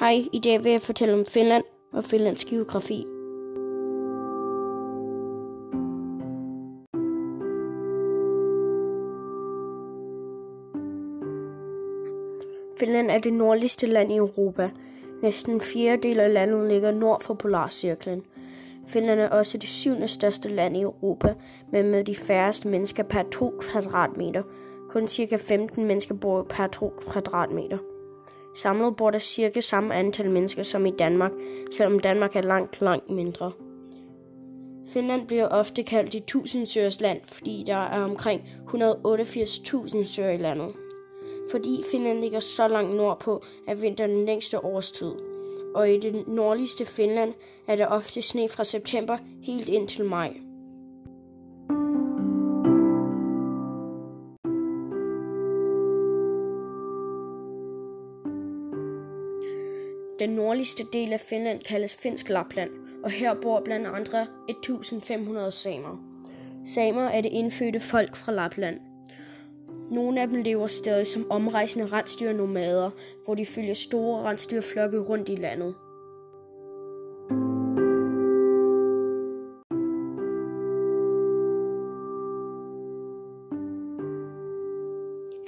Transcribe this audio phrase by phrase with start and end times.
[0.00, 3.04] Hej, i dag vil jeg fortælle om Finland og Finlands geografi.
[12.78, 14.70] Finland er det nordligste land i Europa.
[15.22, 18.22] Næsten en fjerdedel af landet ligger nord for polarcirklen.
[18.88, 21.34] Finland er også det syvende største land i Europa,
[21.72, 24.42] men med de færreste mennesker per 2 kvadratmeter.
[24.88, 25.36] Kun ca.
[25.36, 27.78] 15 mennesker bor per 2 kvadratmeter.
[28.56, 31.32] Samlet bor der cirka samme antal mennesker som i Danmark,
[31.76, 33.52] selvom Danmark er langt, langt mindre.
[34.88, 38.42] Finland bliver ofte kaldt de tusindsøgers land, fordi der er omkring
[38.74, 40.74] 188.000 søer i landet.
[41.50, 45.12] Fordi Finland ligger så langt nordpå, er vinteren den længste årstid.
[45.74, 47.34] Og i det nordligste Finland
[47.66, 50.45] er der ofte sne fra september helt ind til maj.
[60.18, 62.70] Den nordligste del af Finland kaldes Finsk Lapland,
[63.04, 65.96] og her bor blandt andre 1500 samer.
[66.64, 68.80] Samer er det indfødte folk fra Lapland.
[69.90, 72.90] Nogle af dem lever stadig som omrejsende rensdyrnomader,
[73.24, 75.74] hvor de følger store rensdyrflokke rundt i landet.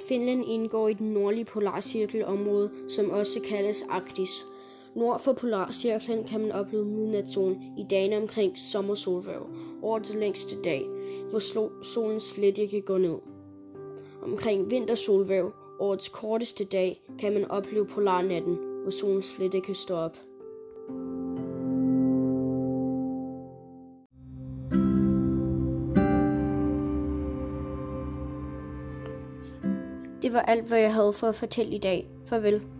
[0.09, 4.45] Finland indgår i den nordlige polarcirkelområde, som også kaldes Arktis.
[4.99, 9.47] Nord for polarcirklen kan man opleve midnatssolen i dagene omkring sommersolværv,
[9.83, 10.87] årets længste dag,
[11.31, 11.39] hvor
[11.83, 13.19] solen slet ikke går ned.
[14.23, 20.17] Omkring vintersolværv, årets korteste dag, kan man opleve polarnatten, hvor solen slet ikke står op.
[30.23, 32.09] Det var alt, hvad jeg havde for at fortælle i dag.
[32.27, 32.78] Farvel.